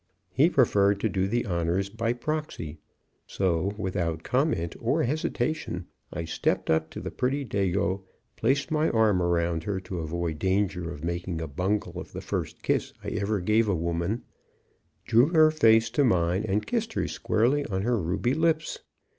He 0.31 0.49
preferred 0.49 0.99
to 1.01 1.09
do 1.09 1.27
the 1.27 1.45
honors 1.45 1.87
by 1.87 2.13
proxy. 2.13 2.79
So, 3.27 3.75
without 3.77 4.23
comment 4.23 4.75
or 4.81 5.03
hesitation, 5.03 5.85
I 6.11 6.25
stepped 6.25 6.71
up 6.71 6.89
to 6.89 6.99
the 6.99 7.11
pretty 7.11 7.45
dago, 7.45 8.01
placed 8.35 8.71
my 8.71 8.89
arm 8.89 9.21
around 9.21 9.65
her 9.65 9.79
to 9.81 9.99
avoid 9.99 10.39
danger 10.39 10.91
of 10.91 11.03
making 11.03 11.39
a 11.39 11.45
bungle 11.47 11.99
of 12.01 12.13
the 12.13 12.21
first 12.21 12.63
kiss 12.63 12.93
I 13.03 13.09
ever 13.09 13.41
gave 13.41 13.67
a 13.69 13.75
woman, 13.75 14.23
drew 15.05 15.27
her 15.27 15.51
face 15.51 15.91
to 15.91 16.03
mine, 16.03 16.45
and 16.47 16.65
kissed 16.65 16.93
her 16.93 17.07
squarely 17.07 17.63
on 17.67 17.83
her 17.83 17.99
ruby 18.01 18.33
lips. 18.33 18.79